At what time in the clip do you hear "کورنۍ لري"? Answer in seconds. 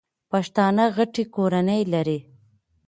1.35-2.19